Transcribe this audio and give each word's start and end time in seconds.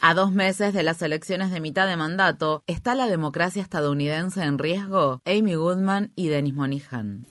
A 0.00 0.12
dos 0.12 0.32
meses 0.32 0.74
de 0.74 0.82
las 0.82 1.00
elecciones 1.02 1.52
de 1.52 1.60
mitad 1.60 1.86
de 1.86 1.96
mandato, 1.96 2.64
¿está 2.66 2.96
la 2.96 3.06
democracia 3.06 3.62
estadounidense 3.62 4.42
en 4.42 4.58
riesgo? 4.58 5.22
Amy 5.24 5.54
Goodman 5.54 6.10
y 6.16 6.26
Dennis 6.26 6.54
Monihan. 6.54 7.24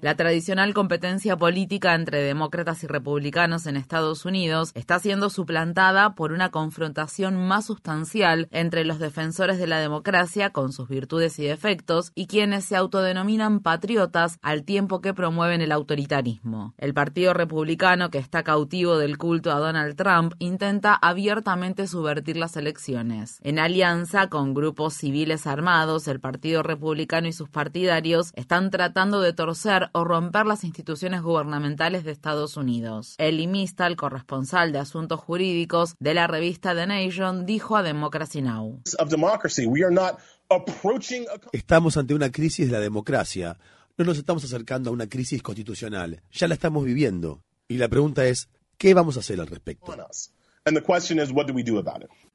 La 0.00 0.14
tradicional 0.14 0.72
competencia 0.72 1.36
política 1.36 1.94
entre 1.94 2.22
demócratas 2.22 2.82
y 2.84 2.86
republicanos 2.86 3.66
en 3.66 3.76
Estados 3.76 4.24
Unidos 4.24 4.70
está 4.74 4.98
siendo 5.00 5.28
suplantada 5.28 6.14
por 6.14 6.32
una 6.32 6.50
confrontación 6.50 7.46
más 7.46 7.66
sustancial 7.66 8.48
entre 8.52 8.86
los 8.86 8.98
defensores 9.00 9.58
de 9.58 9.66
la 9.66 9.80
democracia 9.80 10.48
con 10.48 10.72
sus 10.72 10.88
virtudes 10.88 11.38
y 11.38 11.44
defectos 11.44 12.12
y 12.14 12.26
quienes 12.26 12.64
se 12.64 12.74
autodenominan 12.74 13.60
patriotas 13.60 14.38
al 14.40 14.64
tiempo 14.64 15.02
que 15.02 15.12
promueven 15.12 15.57
el 15.60 15.72
autoritarismo. 15.72 16.74
El 16.78 16.94
Partido 16.94 17.34
Republicano, 17.34 18.10
que 18.10 18.18
está 18.18 18.42
cautivo 18.42 18.98
del 18.98 19.18
culto 19.18 19.50
a 19.50 19.58
Donald 19.58 19.96
Trump, 19.96 20.34
intenta 20.38 20.94
abiertamente 20.94 21.86
subvertir 21.86 22.36
las 22.36 22.56
elecciones. 22.56 23.38
En 23.42 23.58
alianza 23.58 24.28
con 24.28 24.54
grupos 24.54 24.94
civiles 24.94 25.46
armados, 25.46 26.08
el 26.08 26.20
Partido 26.20 26.62
Republicano 26.62 27.28
y 27.28 27.32
sus 27.32 27.48
partidarios 27.48 28.32
están 28.34 28.70
tratando 28.70 29.20
de 29.20 29.32
torcer 29.32 29.90
o 29.92 30.04
romper 30.04 30.46
las 30.46 30.64
instituciones 30.64 31.22
gubernamentales 31.22 32.04
de 32.04 32.12
Estados 32.12 32.56
Unidos. 32.56 33.14
Eli 33.18 33.46
Mistal, 33.46 33.96
corresponsal 33.96 34.72
de 34.72 34.78
asuntos 34.78 35.20
jurídicos 35.20 35.94
de 35.98 36.14
la 36.14 36.26
revista 36.26 36.74
The 36.74 36.86
Nation, 36.86 37.46
dijo 37.46 37.76
a 37.76 37.82
Democracy 37.82 38.42
Now! 38.42 38.80
Estamos 41.52 41.96
ante 41.96 42.14
una 42.14 42.30
crisis 42.32 42.66
de 42.66 42.72
la 42.72 42.80
democracia. 42.80 43.58
No 43.98 44.04
nos 44.04 44.16
estamos 44.16 44.44
acercando 44.44 44.90
a 44.90 44.92
una 44.92 45.08
crisis 45.08 45.42
constitucional. 45.42 46.22
Ya 46.30 46.46
la 46.46 46.54
estamos 46.54 46.84
viviendo. 46.84 47.42
Y 47.66 47.78
la 47.78 47.88
pregunta 47.88 48.24
es, 48.26 48.48
¿qué 48.76 48.94
vamos 48.94 49.16
a 49.16 49.20
hacer 49.20 49.40
al 49.40 49.48
respecto? 49.48 49.92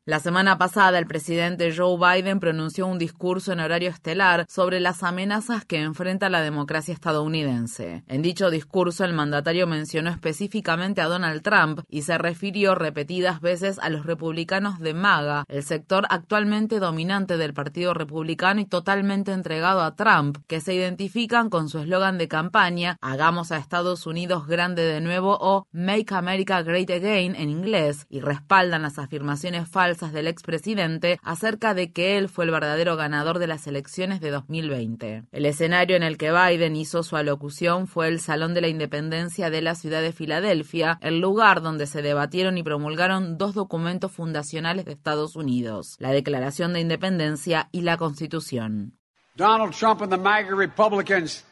La 0.06 0.20
semana 0.20 0.58
pasada, 0.58 1.00
el 1.00 1.08
presidente 1.08 1.73
Joe 1.73 1.98
Biden 1.98 2.42
pronunció 2.42 2.86
un 2.88 3.00
discurso 3.00 3.54
en 3.54 3.62
horario 3.62 3.90
estelar 3.90 4.46
sobre 4.50 4.82
las 4.82 5.02
amenazas 5.02 5.64
que 5.64 5.80
enfrenta 5.80 6.28
la 6.28 6.42
democracia 6.42 6.94
estadounidense. 6.94 8.04
En 8.09 8.22
dicho 8.22 8.50
discurso, 8.50 9.06
el 9.06 9.14
mandatario 9.14 9.66
mencionó 9.66 10.09
específicamente 10.09 11.00
a 11.00 11.06
Donald 11.06 11.42
Trump 11.42 11.80
y 11.88 12.02
se 12.02 12.18
refirió 12.18 12.76
repetidas 12.76 13.40
veces 13.40 13.80
a 13.80 13.90
los 13.90 14.06
republicanos 14.06 14.78
de 14.80 14.94
MAGA, 14.94 15.46
el 15.48 15.64
sector 15.64 16.06
actualmente 16.09 16.80
dominante 16.80 17.38
del 17.38 17.54
Partido 17.54 17.94
Republicano 17.94 18.59
y 18.59 18.66
totalmente 18.66 19.31
entregado 19.31 19.84
a 19.84 19.96
Trump, 19.96 20.38
que 20.48 20.59
se 20.59 20.74
identifican 20.74 21.50
con 21.50 21.70
su 21.70 21.80
eslogan 21.80 22.18
de 22.18 22.28
campaña 22.28 22.98
Hagamos 23.00 23.54
a 23.54 23.58
Estados 23.58 24.06
Unidos 24.06 24.48
grande 24.48 24.81
de 24.81 25.00
nuevo 25.00 25.38
o 25.40 25.66
Make 25.72 26.14
America 26.14 26.62
Great 26.62 26.90
Again 26.90 27.38
en 27.38 27.50
inglés 27.50 28.06
y 28.09 28.20
respaldan 28.20 28.81
las 28.81 29.00
afirmaciones 29.00 29.70
falsas 29.70 29.93
del 30.02 30.28
expresidente 30.28 31.20
acerca 31.24 31.74
de 31.74 31.92
que 31.92 32.18
él 32.18 32.30
fue 32.30 32.46
el 32.46 32.52
verdadero 32.52 32.96
ganador 32.96 33.40
de 33.40 33.48
las 33.48 33.68
elecciones 33.68 34.22
de 34.22 34.32
2020. 34.32 35.24
El 35.32 35.46
escenario 35.46 35.96
en 35.96 36.04
el 36.04 36.18
que 36.18 36.32
Biden 36.32 36.76
hizo 36.76 37.04
su 37.04 37.16
alocución 37.16 37.88
fue 37.88 38.08
el 38.08 38.20
Salón 38.20 38.54
de 38.54 38.62
la 38.62 38.68
Independencia 38.68 39.50
de 39.50 39.62
la 39.62 39.76
ciudad 39.76 40.02
de 40.02 40.12
Filadelfia, 40.12 40.98
el 41.02 41.20
lugar 41.20 41.62
donde 41.62 41.86
se 41.86 42.02
debatieron 42.02 42.58
y 42.58 42.64
promulgaron 42.64 43.38
dos 43.38 43.54
documentos 43.54 44.12
fundacionales 44.12 44.86
de 44.86 44.94
Estados 44.94 45.36
Unidos, 45.36 45.96
la 46.00 46.12
Declaración 46.12 46.74
de 46.74 46.80
Independencia 46.80 47.70
y 47.72 47.82
la 47.82 47.98
Constitución. 47.98 48.98
Donald 49.36 49.74
Trump 49.74 50.02
and 50.02 50.12
the 50.12 50.18
MAGA 50.18 50.56
Republicans 50.56 51.44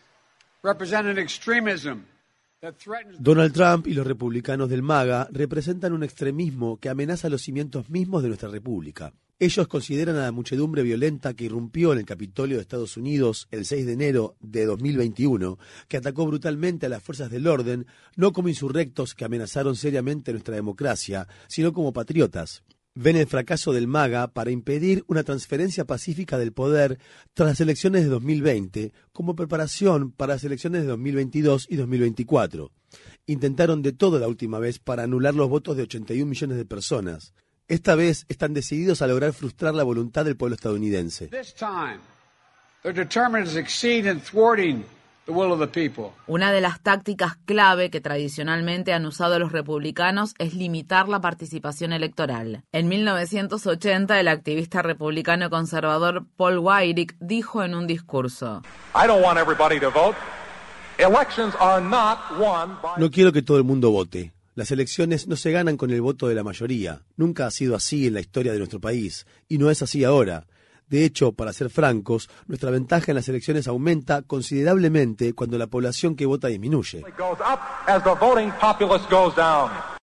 represent 0.64 1.08
an 1.08 1.17
extremism 1.17 2.06
Donald 3.17 3.53
Trump 3.53 3.87
y 3.87 3.93
los 3.95 4.05
republicanos 4.05 4.69
del 4.69 4.83
MAGA 4.83 5.27
representan 5.31 5.93
un 5.93 6.03
extremismo 6.03 6.77
que 6.77 6.89
amenaza 6.89 7.27
los 7.27 7.41
cimientos 7.41 7.89
mismos 7.89 8.21
de 8.21 8.27
nuestra 8.27 8.49
república. 8.49 9.13
Ellos 9.39 9.67
consideran 9.67 10.16
a 10.17 10.25
la 10.25 10.31
muchedumbre 10.31 10.83
violenta 10.83 11.33
que 11.33 11.45
irrumpió 11.45 11.91
en 11.91 11.97
el 11.97 12.05
Capitolio 12.05 12.57
de 12.57 12.61
Estados 12.61 12.97
Unidos 12.97 13.47
el 13.50 13.66
6 13.66 13.88
de 13.88 13.94
enero 13.94 14.35
de 14.41 14.66
2021, 14.66 15.57
que 15.88 15.97
atacó 15.97 16.27
brutalmente 16.27 16.85
a 16.85 16.89
las 16.89 17.01
fuerzas 17.01 17.31
del 17.31 17.47
orden, 17.47 17.88
no 18.16 18.31
como 18.31 18.50
insurrectos 18.50 19.16
que 19.16 19.25
amenazaron 19.25 19.75
seriamente 19.75 20.31
nuestra 20.31 20.53
democracia, 20.53 21.27
sino 21.47 21.73
como 21.73 21.94
patriotas 21.94 22.63
ven 22.94 23.16
el 23.16 23.28
fracaso 23.28 23.72
del 23.74 23.88
MAGA 23.88 24.28
para 24.28 24.52
impedir 24.52 25.03
una 25.07 25.24
transferencia 25.24 25.85
pacífica 25.85 26.38
del 26.38 26.52
poder 26.52 27.00
tras 27.34 27.50
las 27.50 27.62
elecciones 27.62 28.03
de 28.03 28.09
2020 28.09 28.94
como 29.13 29.35
preparación 29.35 30.12
para 30.12 30.34
las 30.34 30.44
elecciones 30.44 30.81
de 30.81 30.88
2022 30.88 31.68
y 31.69 31.75
2024. 31.75 32.72
Intentaron 33.28 33.81
de 33.81 33.94
todo 33.94 34.19
la 34.19 34.28
última 34.28 34.59
vez 34.59 34.80
para 34.80 35.03
anular 35.03 35.34
los 35.34 35.50
votos 35.50 35.78
de 35.78 35.84
81 35.84 36.30
millones 36.30 36.57
de 36.57 36.66
personas. 36.66 37.34
Esta 37.68 37.96
vez 37.96 38.25
están 38.28 38.53
decididos 38.53 39.01
a 39.01 39.07
lograr 39.07 39.31
frustrar 39.31 39.74
la 39.74 39.84
voluntad 39.84 40.25
del 40.25 40.35
pueblo 40.35 40.56
estadounidense. 40.56 41.30
Una 46.27 46.51
de 46.51 46.61
las 46.61 46.81
tácticas 46.81 47.37
clave 47.45 47.89
que 47.89 48.01
tradicionalmente 48.01 48.91
han 48.91 49.05
usado 49.05 49.37
los 49.37 49.51
republicanos 49.51 50.33
es 50.39 50.55
limitar 50.55 51.07
la 51.07 51.21
participación 51.21 51.93
electoral. 51.93 52.63
En 52.71 52.87
1980, 52.87 54.19
el 54.19 54.27
activista 54.27 54.81
republicano 54.81 55.49
conservador 55.49 56.25
Paul 56.37 56.57
Weyrich 56.59 57.15
dijo 57.19 57.63
en 57.63 57.75
un 57.75 57.87
discurso: 57.87 58.63
No 62.97 63.11
quiero 63.11 63.31
que 63.31 63.41
todo 63.41 63.57
el 63.57 63.63
mundo 63.63 63.91
vote. 63.91 64.33
Las 64.53 64.71
elecciones 64.71 65.27
no 65.27 65.38
se 65.38 65.51
ganan 65.51 65.77
con 65.77 65.91
el 65.91 66.01
voto 66.01 66.27
de 66.27 66.35
la 66.35 66.43
mayoría. 66.43 67.03
Nunca 67.15 67.47
ha 67.47 67.51
sido 67.51 67.75
así 67.75 68.07
en 68.07 68.15
la 68.15 68.19
historia 68.19 68.51
de 68.51 68.57
nuestro 68.57 68.81
país, 68.81 69.25
y 69.47 69.57
no 69.59 69.71
es 69.71 69.81
así 69.81 70.03
ahora. 70.03 70.45
De 70.91 71.06
hecho, 71.06 71.31
para 71.31 71.53
ser 71.53 71.69
francos, 71.69 72.29
nuestra 72.47 72.69
ventaja 72.69 73.13
en 73.13 73.16
las 73.16 73.29
elecciones 73.29 73.66
aumenta 73.69 74.24
considerablemente 74.24 75.31
cuando 75.31 75.57
la 75.57 75.68
población 75.68 76.18
que 76.18 76.25
vota 76.25 76.50
disminuye. 76.50 77.02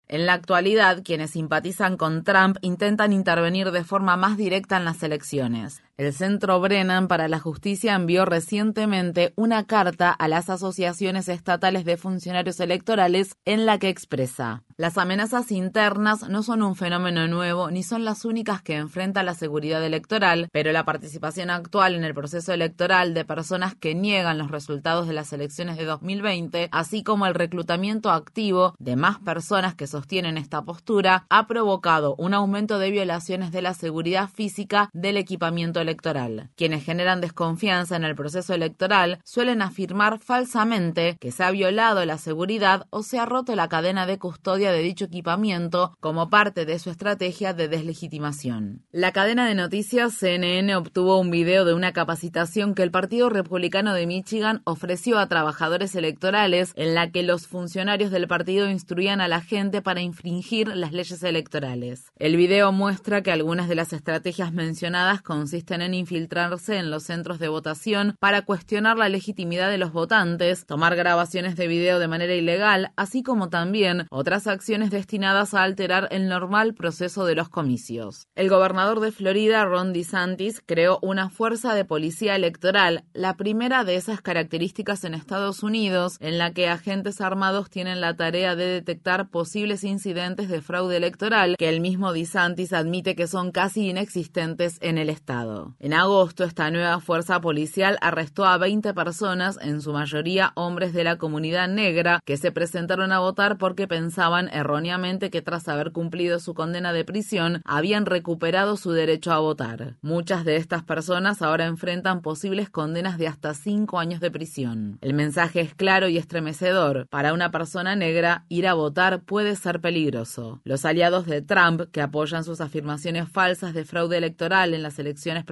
En 0.10 0.26
la 0.26 0.34
actualidad, 0.34 1.02
quienes 1.06 1.32
simpatizan 1.32 1.96
con 1.96 2.26
Trump 2.26 2.58
intentan 2.62 3.14
intervenir 3.14 3.72
de 3.72 3.86
forma 3.86 4.18
más 4.18 4.36
directa 4.36 4.76
en 4.76 4.84
las 4.84 5.02
elecciones. 5.04 5.82
El 5.96 6.12
Centro 6.12 6.60
Brennan 6.60 7.08
para 7.08 7.28
la 7.28 7.40
Justicia 7.40 7.94
envió 7.94 8.26
recientemente 8.26 9.32
una 9.36 9.68
carta 9.68 10.10
a 10.10 10.28
las 10.28 10.50
asociaciones 10.50 11.30
estatales 11.30 11.86
de 11.86 11.98
funcionarios 11.98 12.60
electorales 12.60 13.36
en 13.46 13.68
la 13.68 13.78
que 13.78 13.90
expresa 13.90 14.64
las 14.78 14.98
amenazas 14.98 15.52
internas 15.52 16.28
no 16.30 16.42
son 16.42 16.64
un 16.64 16.76
fenómeno 16.76 17.28
nuevo 17.28 17.70
ni 17.70 17.84
son 17.84 18.06
las 18.06 18.26
únicas 18.26 18.64
que 18.64 18.76
enfrenta 18.76 19.22
la 19.22 19.36
seguridad 19.36 19.84
electoral, 19.84 20.48
pero 20.52 20.72
la 20.72 20.84
participación 20.84 21.52
actual 21.52 21.94
en 21.94 22.04
el 22.04 22.16
proceso 22.16 22.54
electoral 22.54 23.14
de 23.14 23.24
personas 23.24 23.76
que 23.76 23.94
niegan 23.94 24.40
los 24.40 24.50
resultados 24.50 25.08
de 25.08 25.14
las 25.14 25.32
elecciones 25.32 25.78
de 25.78 25.86
2020, 25.86 26.70
así 26.72 27.04
como 27.04 27.28
el 27.28 27.36
reclutamiento 27.36 28.10
activo 28.10 28.74
de 28.80 28.96
más 28.96 29.20
personas 29.20 29.76
que 29.76 29.86
sostienen 29.86 30.38
esta 30.38 30.64
postura, 30.64 31.28
ha 31.30 31.46
provocado 31.46 32.16
un 32.18 32.34
aumento 32.34 32.80
de 32.80 32.90
violaciones 32.90 33.52
de 33.52 33.62
la 33.62 33.76
seguridad 33.76 34.28
física 34.28 34.90
del 34.92 35.18
equipamiento 35.18 35.83
electoral. 35.84 36.50
Quienes 36.56 36.84
generan 36.84 37.22
desconfianza 37.22 37.96
en 37.96 38.04
el 38.04 38.16
proceso 38.16 38.56
electoral 38.56 39.20
suelen 39.24 39.62
afirmar 39.62 40.18
falsamente 40.18 41.18
que 41.20 41.32
se 41.32 41.44
ha 41.44 41.52
violado 41.52 42.04
la 42.06 42.18
seguridad 42.18 42.88
o 42.90 43.04
se 43.04 43.20
ha 43.20 43.26
roto 43.26 43.56
la 43.56 43.70
cadena 43.70 44.08
de 44.08 44.18
custodia 44.18 44.72
de 44.72 44.82
dicho 44.82 45.06
equipamiento 45.06 45.96
como 46.00 46.30
parte 46.30 46.66
de 46.66 46.80
su 46.80 46.90
estrategia 46.90 47.54
de 47.54 47.68
deslegitimación. 47.68 48.86
La 48.92 49.12
cadena 49.12 49.48
de 49.48 49.56
noticias 49.56 50.14
CNN 50.18 50.76
obtuvo 50.76 51.20
un 51.20 51.30
video 51.30 51.66
de 51.66 51.74
una 51.74 51.94
capacitación 51.94 52.74
que 52.74 52.84
el 52.84 52.92
Partido 52.92 53.30
Republicano 53.30 53.94
de 53.94 54.08
Michigan 54.08 54.62
ofreció 54.66 55.20
a 55.20 55.28
trabajadores 55.28 55.96
electorales 55.96 56.74
en 56.76 56.96
la 56.96 57.12
que 57.12 57.24
los 57.24 57.48
funcionarios 57.48 58.12
del 58.12 58.28
partido 58.28 58.70
instruían 58.70 59.22
a 59.22 59.28
la 59.28 59.42
gente 59.42 59.82
para 59.82 60.02
infringir 60.02 60.68
las 60.70 60.94
leyes 60.94 61.22
electorales. 61.24 62.12
El 62.18 62.38
video 62.38 62.72
muestra 62.72 63.22
que 63.22 63.32
algunas 63.32 63.68
de 63.68 63.76
las 63.76 63.94
estrategias 63.94 64.54
mencionadas 64.54 65.22
consisten 65.22 65.73
en 65.82 65.94
infiltrarse 65.94 66.78
en 66.78 66.92
los 66.92 67.04
centros 67.04 67.40
de 67.40 67.48
votación 67.48 68.16
para 68.20 68.44
cuestionar 68.44 68.98
la 68.98 69.10
legitimidad 69.10 69.70
de 69.70 69.78
los 69.78 69.92
votantes, 69.92 70.66
tomar 70.66 70.96
grabaciones 70.96 71.56
de 71.56 71.68
video 71.68 72.00
de 72.00 72.08
manera 72.08 72.36
ilegal, 72.36 72.92
así 72.96 73.24
como 73.24 73.50
también 73.50 74.08
otras 74.10 74.48
acciones 74.48 74.92
destinadas 74.92 75.54
a 75.54 75.64
alterar 75.64 76.08
el 76.12 76.28
normal 76.28 76.74
proceso 76.74 77.26
de 77.26 77.36
los 77.36 77.50
comicios. 77.50 78.28
El 78.36 78.50
gobernador 78.50 79.00
de 79.00 79.12
Florida, 79.12 79.66
Ron 79.66 79.94
DeSantis, 79.94 80.62
creó 80.66 81.00
una 81.02 81.30
fuerza 81.30 81.74
de 81.74 81.86
policía 81.86 82.36
electoral, 82.36 83.06
la 83.14 83.36
primera 83.36 83.84
de 83.84 83.96
esas 83.96 84.22
características 84.22 85.04
en 85.04 85.14
Estados 85.14 85.64
Unidos, 85.64 86.18
en 86.20 86.38
la 86.38 86.52
que 86.52 86.68
agentes 86.68 87.22
armados 87.22 87.70
tienen 87.70 88.02
la 88.02 88.16
tarea 88.16 88.56
de 88.56 88.66
detectar 88.66 89.30
posibles 89.30 89.84
incidentes 89.84 90.50
de 90.50 90.62
fraude 90.62 90.98
electoral 90.98 91.56
que 91.58 91.70
el 91.70 91.80
mismo 91.80 92.14
DeSantis 92.14 92.74
admite 92.74 93.16
que 93.16 93.28
son 93.28 93.52
casi 93.52 93.90
inexistentes 93.90 94.78
en 94.82 94.98
el 94.98 95.10
estado. 95.10 95.63
En 95.80 95.94
agosto, 95.94 96.44
esta 96.44 96.70
nueva 96.72 97.00
fuerza 97.00 97.42
policial 97.42 97.98
arrestó 98.02 98.46
a 98.46 98.58
20 98.58 98.94
personas, 98.94 99.58
en 99.62 99.82
su 99.82 99.94
mayoría 99.94 100.52
hombres 100.56 100.94
de 100.94 101.04
la 101.04 101.18
comunidad 101.18 101.68
negra, 101.68 102.20
que 102.26 102.38
se 102.38 102.52
presentaron 102.52 103.12
a 103.12 103.20
votar 103.20 103.58
porque 103.58 103.88
pensaban 103.88 104.50
erróneamente 104.50 105.30
que 105.30 105.42
tras 105.42 105.68
haber 105.68 105.92
cumplido 105.92 106.40
su 106.40 106.54
condena 106.54 106.94
de 106.94 107.06
prisión, 107.06 107.62
habían 107.66 108.06
recuperado 108.06 108.78
su 108.78 108.92
derecho 108.92 109.32
a 109.32 109.40
votar. 109.40 109.96
Muchas 110.02 110.46
de 110.46 110.58
estas 110.58 110.84
personas 110.84 111.42
ahora 111.42 111.66
enfrentan 111.66 112.22
posibles 112.22 112.70
condenas 112.70 113.18
de 113.18 113.28
hasta 113.28 113.54
cinco 113.54 114.00
años 114.00 114.20
de 114.20 114.32
prisión. 114.32 114.98
El 115.02 115.14
mensaje 115.14 115.62
es 115.62 115.76
claro 115.76 116.08
y 116.08 116.18
estremecedor. 116.18 117.08
Para 117.10 117.34
una 117.34 117.52
persona 117.52 117.96
negra, 117.96 118.46
ir 118.50 118.68
a 118.68 118.74
votar 118.74 119.22
puede 119.22 119.56
ser 119.56 119.80
peligroso. 119.80 120.62
Los 120.64 120.86
aliados 120.86 121.26
de 121.26 121.42
Trump, 121.42 121.84
que 121.92 122.02
apoyan 122.02 122.44
sus 122.44 122.62
afirmaciones 122.62 123.30
falsas 123.30 123.74
de 123.74 123.86
fraude 123.86 124.18
electoral 124.18 124.74
en 124.74 124.84
las 124.84 125.00
elecciones 125.00 125.44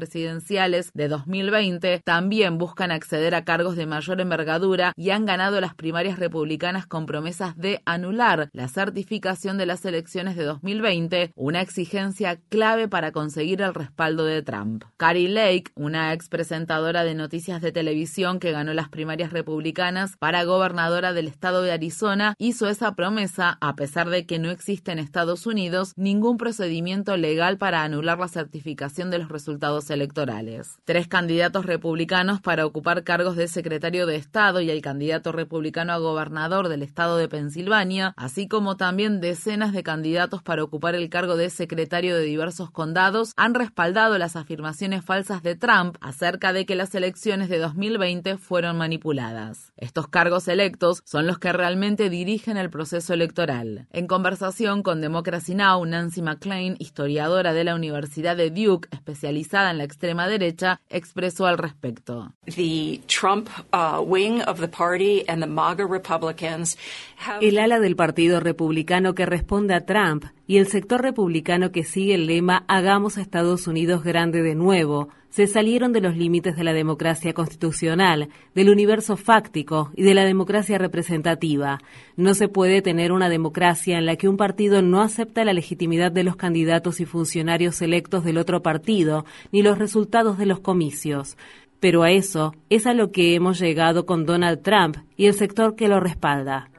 de 0.93 1.07
2020, 1.07 2.01
también 2.03 2.57
buscan 2.57 2.91
acceder 2.91 3.35
a 3.35 3.43
cargos 3.43 3.75
de 3.75 3.85
mayor 3.85 4.19
envergadura 4.19 4.93
y 4.95 5.11
han 5.11 5.25
ganado 5.25 5.61
las 5.61 5.75
primarias 5.75 6.17
republicanas 6.17 6.87
con 6.87 7.05
promesas 7.05 7.55
de 7.55 7.81
anular 7.85 8.49
la 8.53 8.67
certificación 8.67 9.57
de 9.57 9.67
las 9.67 9.85
elecciones 9.85 10.35
de 10.35 10.43
2020, 10.43 11.31
una 11.35 11.61
exigencia 11.61 12.39
clave 12.49 12.87
para 12.87 13.11
conseguir 13.11 13.61
el 13.61 13.73
respaldo 13.73 14.25
de 14.25 14.41
Trump. 14.41 14.85
Carrie 14.97 15.29
Lake, 15.29 15.71
una 15.75 16.13
ex 16.13 16.29
presentadora 16.29 17.03
de 17.03 17.13
noticias 17.13 17.61
de 17.61 17.71
televisión 17.71 18.39
que 18.39 18.51
ganó 18.51 18.73
las 18.73 18.89
primarias 18.89 19.31
republicanas 19.31 20.17
para 20.17 20.43
gobernadora 20.45 21.13
del 21.13 21.27
estado 21.27 21.61
de 21.61 21.73
Arizona, 21.73 22.33
hizo 22.39 22.67
esa 22.67 22.95
promesa 22.95 23.57
a 23.61 23.75
pesar 23.75 24.09
de 24.09 24.25
que 24.25 24.39
no 24.39 24.49
existe 24.49 24.91
en 24.91 24.99
Estados 24.99 25.45
Unidos 25.45 25.93
ningún 25.95 26.37
procedimiento 26.37 27.17
legal 27.17 27.57
para 27.57 27.83
anular 27.83 28.17
la 28.17 28.27
certificación 28.27 29.11
de 29.11 29.19
los 29.19 29.29
resultados 29.29 29.90
electorales. 29.91 30.79
Tres 30.85 31.07
candidatos 31.07 31.65
republicanos 31.65 32.41
para 32.41 32.65
ocupar 32.65 33.03
cargos 33.03 33.35
de 33.35 33.47
secretario 33.47 34.05
de 34.05 34.15
Estado 34.15 34.61
y 34.61 34.69
el 34.69 34.81
candidato 34.81 35.31
republicano 35.31 35.93
a 35.93 35.97
gobernador 35.97 36.69
del 36.69 36.81
estado 36.81 37.17
de 37.17 37.27
Pensilvania, 37.27 38.13
así 38.17 38.47
como 38.47 38.77
también 38.77 39.21
decenas 39.21 39.73
de 39.73 39.83
candidatos 39.83 40.41
para 40.41 40.63
ocupar 40.63 40.95
el 40.95 41.09
cargo 41.09 41.35
de 41.35 41.49
secretario 41.49 42.15
de 42.15 42.23
diversos 42.23 42.71
condados, 42.71 43.33
han 43.35 43.53
respaldado 43.53 44.17
las 44.17 44.35
afirmaciones 44.35 45.03
falsas 45.03 45.43
de 45.43 45.55
Trump 45.55 45.97
acerca 46.01 46.53
de 46.53 46.65
que 46.65 46.75
las 46.75 46.95
elecciones 46.95 47.49
de 47.49 47.59
2020 47.59 48.37
fueron 48.37 48.77
manipuladas. 48.77 49.73
Estos 49.77 50.07
cargos 50.07 50.47
electos 50.47 51.01
son 51.05 51.27
los 51.27 51.39
que 51.39 51.51
realmente 51.51 52.09
dirigen 52.09 52.57
el 52.57 52.69
proceso 52.69 53.13
electoral. 53.13 53.87
En 53.91 54.07
conversación 54.07 54.83
con 54.83 55.01
Democracy 55.01 55.55
Now, 55.55 55.85
Nancy 55.85 56.21
McClain, 56.21 56.75
historiadora 56.79 57.53
de 57.53 57.63
la 57.63 57.75
Universidad 57.75 58.37
de 58.37 58.49
Duke, 58.49 58.89
especializada 58.91 59.71
en 59.71 59.77
la 59.81 59.85
extrema 59.85 60.27
derecha, 60.27 60.79
expresó 60.89 61.47
al 61.47 61.57
respecto. 61.57 62.33
El 67.41 67.57
ala 67.57 67.79
del 67.79 67.95
Partido 67.95 68.39
Republicano 68.39 69.15
que 69.15 69.25
responde 69.25 69.73
a 69.73 69.85
Trump 69.85 70.25
y 70.45 70.57
el 70.57 70.67
sector 70.67 71.01
republicano 71.01 71.71
que 71.71 71.83
sigue 71.83 72.13
el 72.13 72.27
lema 72.27 72.63
Hagamos 72.67 73.17
a 73.17 73.21
Estados 73.21 73.65
Unidos 73.65 74.03
grande 74.03 74.43
de 74.43 74.53
nuevo, 74.53 75.09
se 75.31 75.47
salieron 75.47 75.93
de 75.93 76.01
los 76.01 76.15
límites 76.15 76.55
de 76.55 76.63
la 76.63 76.73
democracia 76.73 77.33
constitucional, 77.33 78.29
del 78.53 78.69
universo 78.69 79.17
fáctico 79.17 79.91
y 79.95 80.03
de 80.03 80.13
la 80.13 80.25
democracia 80.25 80.77
representativa. 80.77 81.79
No 82.17 82.35
se 82.35 82.49
puede 82.49 82.81
tener 82.81 83.11
una 83.11 83.29
democracia 83.29 83.97
en 83.97 84.05
la 84.05 84.17
que 84.17 84.27
un 84.27 84.37
partido 84.37 84.81
no 84.81 85.01
acepta 85.01 85.45
la 85.45 85.53
legitimidad 85.53 86.11
de 86.11 86.23
los 86.23 86.35
candidatos 86.35 86.99
y 86.99 87.05
funcionarios 87.05 87.81
electos 87.81 88.23
del 88.23 88.37
otro 88.37 88.61
partido, 88.61 89.25
ni 89.51 89.63
los 89.63 89.79
resultados 89.79 90.37
de 90.37 90.45
los 90.45 90.59
comicios. 90.59 91.37
Pero 91.79 92.03
a 92.03 92.11
eso 92.11 92.53
es 92.69 92.85
a 92.85 92.93
lo 92.93 93.11
que 93.11 93.33
hemos 93.33 93.59
llegado 93.59 94.05
con 94.05 94.25
Donald 94.25 94.61
Trump 94.61 94.97
y 95.17 95.25
el 95.25 95.33
sector 95.33 95.75
que 95.75 95.87
lo 95.87 95.99
respalda. 95.99 96.69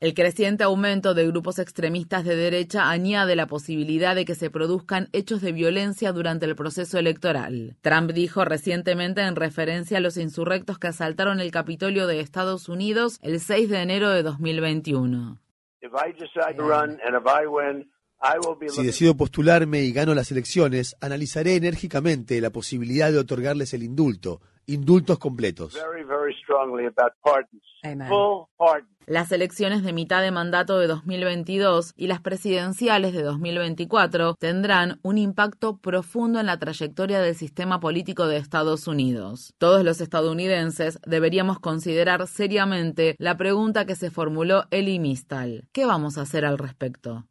El 0.00 0.14
creciente 0.14 0.62
aumento 0.62 1.12
de 1.12 1.26
grupos 1.26 1.58
extremistas 1.58 2.24
de 2.24 2.36
derecha 2.36 2.88
añade 2.88 3.34
la 3.34 3.48
posibilidad 3.48 4.14
de 4.14 4.24
que 4.24 4.36
se 4.36 4.48
produzcan 4.48 5.08
hechos 5.12 5.40
de 5.40 5.50
violencia 5.50 6.12
durante 6.12 6.46
el 6.46 6.54
proceso 6.54 6.98
electoral. 7.00 7.76
Trump 7.80 8.12
dijo 8.12 8.44
recientemente 8.44 9.22
en 9.22 9.34
referencia 9.34 9.98
a 9.98 10.00
los 10.00 10.16
insurrectos 10.16 10.78
que 10.78 10.86
asaltaron 10.86 11.40
el 11.40 11.50
Capitolio 11.50 12.06
de 12.06 12.20
Estados 12.20 12.68
Unidos 12.68 13.18
el 13.22 13.40
6 13.40 13.70
de 13.70 13.82
enero 13.82 14.10
de 14.10 14.22
2021. 14.22 15.40
Si 18.68 18.82
decido 18.84 19.16
postularme 19.16 19.82
y 19.82 19.92
gano 19.92 20.14
las 20.14 20.30
elecciones, 20.30 20.94
analizaré 21.00 21.56
enérgicamente 21.56 22.40
la 22.40 22.50
posibilidad 22.50 23.10
de 23.10 23.18
otorgarles 23.18 23.74
el 23.74 23.82
indulto, 23.82 24.40
indultos 24.68 25.18
completos. 25.18 25.76
Las 29.06 29.32
elecciones 29.32 29.82
de 29.82 29.92
mitad 29.94 30.22
de 30.22 30.30
mandato 30.30 30.78
de 30.78 30.86
2022 30.86 31.94
y 31.96 32.06
las 32.08 32.20
presidenciales 32.20 33.14
de 33.14 33.22
2024 33.22 34.34
tendrán 34.34 35.00
un 35.02 35.16
impacto 35.16 35.78
profundo 35.78 36.38
en 36.40 36.46
la 36.46 36.58
trayectoria 36.58 37.20
del 37.20 37.34
sistema 37.34 37.80
político 37.80 38.26
de 38.26 38.36
Estados 38.36 38.86
Unidos. 38.86 39.54
Todos 39.56 39.82
los 39.82 40.02
estadounidenses 40.02 41.00
deberíamos 41.06 41.58
considerar 41.58 42.26
seriamente 42.26 43.16
la 43.18 43.36
pregunta 43.38 43.86
que 43.86 43.96
se 43.96 44.10
formuló 44.10 44.64
Elie 44.70 45.00
Mistal. 45.00 45.66
¿Qué 45.72 45.86
vamos 45.86 46.18
a 46.18 46.22
hacer 46.22 46.44
al 46.44 46.58
respecto? 46.58 47.24